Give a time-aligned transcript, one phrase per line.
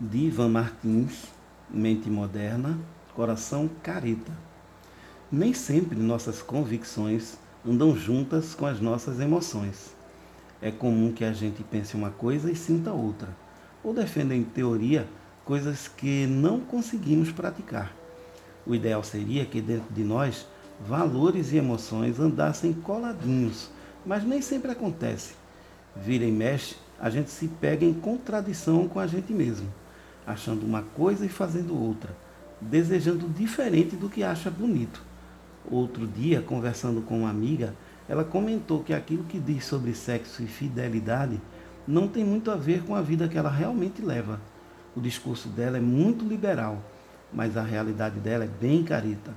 [0.00, 1.24] de Ivan Martins,
[1.68, 2.78] Mente Moderna,
[3.16, 4.30] Coração Careta.
[5.30, 7.36] Nem sempre nossas convicções
[7.66, 9.92] andam juntas com as nossas emoções.
[10.62, 13.28] É comum que a gente pense uma coisa e sinta outra,
[13.82, 15.04] ou defenda em teoria
[15.44, 17.92] coisas que não conseguimos praticar.
[18.64, 20.46] O ideal seria que dentro de nós
[20.86, 23.68] valores e emoções andassem coladinhos,
[24.06, 25.34] mas nem sempre acontece.
[25.96, 29.68] Vira e mexe, a gente se pega em contradição com a gente mesmo
[30.28, 32.14] achando uma coisa e fazendo outra,
[32.60, 35.02] desejando diferente do que acha bonito.
[35.70, 37.74] Outro dia, conversando com uma amiga,
[38.06, 41.40] ela comentou que aquilo que diz sobre sexo e fidelidade
[41.86, 44.38] não tem muito a ver com a vida que ela realmente leva.
[44.94, 46.82] O discurso dela é muito liberal,
[47.32, 49.32] mas a realidade dela é bem careta.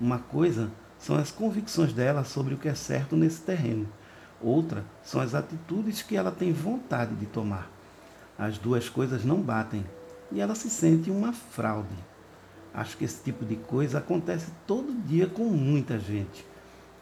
[0.00, 3.86] Uma coisa são as convicções dela sobre o que é certo nesse terreno.
[4.40, 7.70] Outra são as atitudes que ela tem vontade de tomar.
[8.36, 9.84] As duas coisas não batem
[10.32, 11.94] e ela se sente uma fraude.
[12.74, 16.44] Acho que esse tipo de coisa acontece todo dia com muita gente.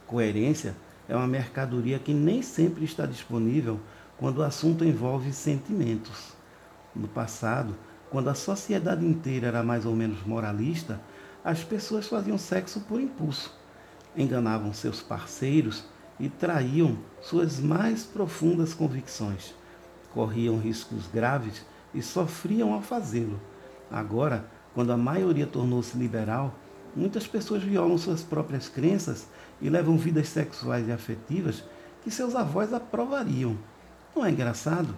[0.06, 0.74] Coerência
[1.08, 3.78] é uma mercadoria que nem sempre está disponível
[4.18, 6.32] quando o assunto envolve sentimentos.
[6.94, 7.76] No passado,
[8.10, 11.00] quando a sociedade inteira era mais ou menos moralista,
[11.44, 13.56] as pessoas faziam sexo por impulso,
[14.16, 15.84] enganavam seus parceiros
[16.18, 19.54] e traíam suas mais profundas convicções.
[20.12, 23.40] Corriam riscos graves e sofriam ao fazê-lo.
[23.90, 26.54] Agora, quando a maioria tornou-se liberal,
[26.94, 29.26] muitas pessoas violam suas próprias crenças
[29.60, 31.64] e levam vidas sexuais e afetivas
[32.02, 33.58] que seus avós aprovariam.
[34.14, 34.94] Não é engraçado?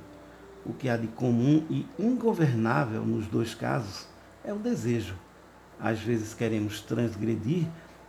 [0.64, 4.06] O que há de comum e ingovernável nos dois casos
[4.44, 5.14] é o desejo.
[5.80, 7.66] Às vezes queremos transgredir,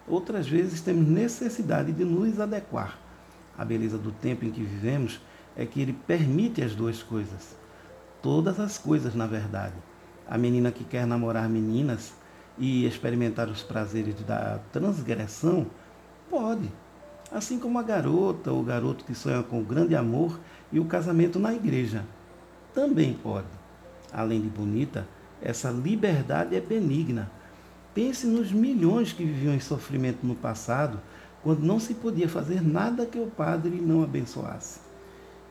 [0.08, 3.00] outras vezes temos necessidade de nos adequar.
[3.58, 5.20] A beleza do tempo em que vivemos
[5.56, 7.63] é que ele permite as duas coisas
[8.24, 9.76] todas as coisas, na verdade.
[10.28, 12.14] A menina que quer namorar meninas
[12.58, 15.68] e experimentar os prazeres da transgressão,
[16.30, 16.72] pode.
[17.30, 20.40] Assim como a garota ou garoto que sonha com o grande amor
[20.72, 22.06] e o casamento na igreja,
[22.74, 23.48] também pode.
[24.12, 25.06] Além de bonita,
[25.42, 27.30] essa liberdade é benigna.
[27.94, 31.00] Pense nos milhões que viviam em sofrimento no passado,
[31.44, 34.80] quando não se podia fazer nada que o padre não abençoasse.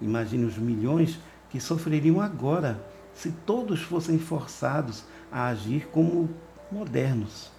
[0.01, 1.21] Imagine os milhões
[1.53, 2.83] que sofreriam agora
[3.15, 6.31] se todos fossem forçados a agir como
[6.71, 7.51] modernos.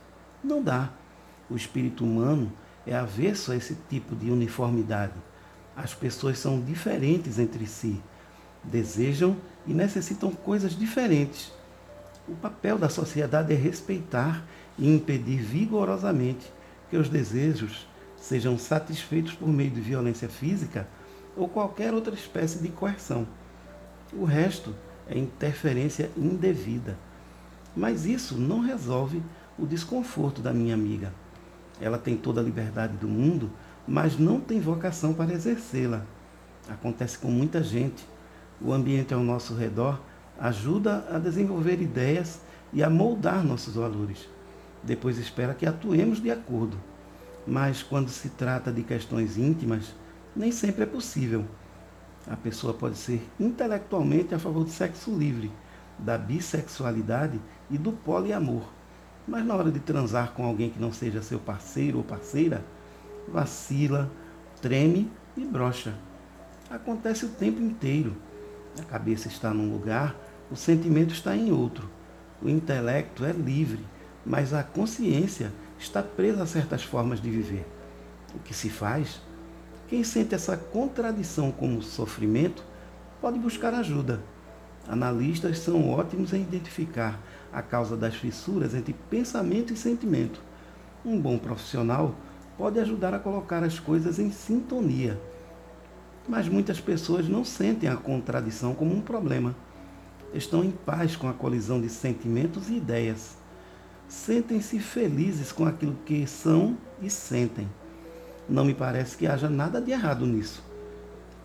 [0.43, 0.89] Não dá.
[1.47, 2.51] O espírito humano
[2.87, 5.13] é avesso a esse tipo de uniformidade.
[5.75, 8.01] As pessoas são diferentes entre si,
[8.63, 9.37] desejam
[9.67, 11.53] e necessitam coisas diferentes.
[12.27, 14.43] O papel da sociedade é respeitar
[14.75, 16.51] e impedir vigorosamente
[16.89, 17.87] que os desejos
[18.17, 20.87] sejam satisfeitos por meio de violência física
[21.37, 23.27] ou qualquer outra espécie de coerção.
[24.17, 24.75] O resto
[25.07, 26.97] é interferência indevida.
[27.75, 29.21] Mas isso não resolve
[29.57, 31.11] o desconforto da minha amiga.
[31.81, 33.51] Ela tem toda a liberdade do mundo,
[33.87, 36.05] mas não tem vocação para exercê-la.
[36.69, 38.05] Acontece com muita gente.
[38.61, 39.99] O ambiente ao nosso redor
[40.39, 42.39] ajuda a desenvolver ideias
[42.71, 44.29] e a moldar nossos valores.
[44.83, 46.77] Depois espera que atuemos de acordo.
[47.45, 49.93] Mas quando se trata de questões íntimas,
[50.35, 51.45] nem sempre é possível.
[52.27, 55.51] A pessoa pode ser intelectualmente a favor do sexo livre,
[55.99, 57.39] da bissexualidade
[57.69, 58.63] e do poliamor.
[59.27, 62.63] Mas na hora de transar com alguém que não seja seu parceiro ou parceira,
[63.27, 64.11] vacila,
[64.61, 65.93] treme e brocha.
[66.69, 68.15] Acontece o tempo inteiro.
[68.79, 70.15] A cabeça está num lugar,
[70.51, 71.89] o sentimento está em outro.
[72.41, 73.85] O intelecto é livre,
[74.25, 77.65] mas a consciência está presa a certas formas de viver.
[78.35, 79.21] O que se faz
[79.93, 82.63] quem sente essa contradição como sofrimento
[83.21, 84.23] pode buscar ajuda.
[84.87, 87.21] Analistas são ótimos em identificar
[87.53, 90.41] a causa das fissuras entre pensamento e sentimento.
[91.05, 92.15] Um bom profissional
[92.57, 95.21] pode ajudar a colocar as coisas em sintonia.
[96.27, 99.55] Mas muitas pessoas não sentem a contradição como um problema.
[100.33, 103.37] Estão em paz com a colisão de sentimentos e ideias.
[104.07, 107.69] Sentem-se felizes com aquilo que são e sentem
[108.47, 110.63] não me parece que haja nada de errado nisso.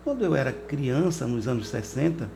[0.03, 2.29] Quando eu era criança, nos anos 60,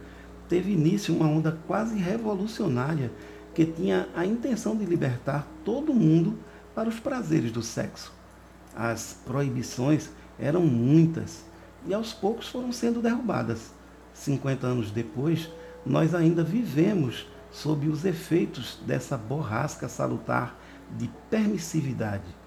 [0.48, 3.12] teve início uma onda quase revolucionária
[3.54, 6.38] que tinha a intenção de libertar todo mundo
[6.74, 8.12] para os prazeres do sexo.
[8.75, 11.44] As proibições eram muitas
[11.86, 13.71] e aos poucos foram sendo derrubadas.
[14.13, 15.50] 50 anos depois,
[15.86, 20.60] nós ainda vivemos sob os efeitos dessa borrasca salutar
[20.98, 22.43] de permissividade.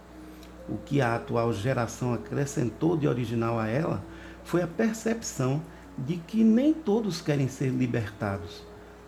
[0.69, 4.03] O que a atual geração acrescentou de original a ela
[4.45, 5.63] foi a percepção
[5.97, 8.65] de que nem todos querem ser libertados.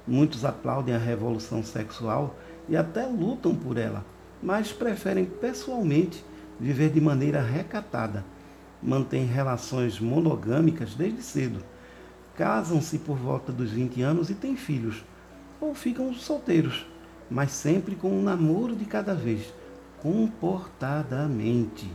[0.07, 2.37] Muitos aplaudem a revolução sexual
[2.69, 4.05] e até lutam por ela,
[4.43, 6.25] mas preferem pessoalmente
[6.59, 8.25] viver de maneira recatada.
[8.83, 11.63] Mantêm relações monogâmicas desde cedo.
[12.37, 15.05] Casam-se por volta dos 20 anos e têm filhos,
[15.61, 16.87] ou ficam solteiros,
[17.29, 19.53] mas sempre com um namoro de cada vez,
[20.03, 21.91] comportadamente.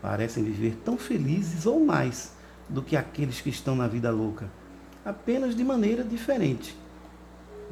[0.00, 2.32] Parecem viver tão felizes ou mais
[2.68, 4.50] do que aqueles que estão na vida louca,
[5.04, 6.76] apenas de maneira diferente.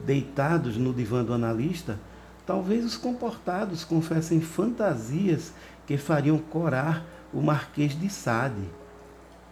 [0.04, 1.98] Deitados no divã do analista,
[2.46, 5.52] talvez os comportados confessem fantasias
[5.86, 8.68] que fariam corar o Marquês de Sade.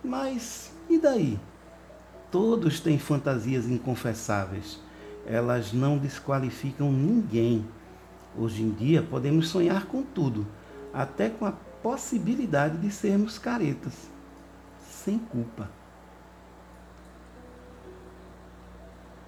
[0.03, 1.39] Mas e daí?
[2.31, 4.81] Todos têm fantasias inconfessáveis.
[5.27, 7.65] Elas não desqualificam ninguém.
[8.37, 10.47] Hoje em dia podemos sonhar com tudo,
[10.93, 13.93] até com a possibilidade de sermos caretas,
[14.81, 15.71] sem culpa.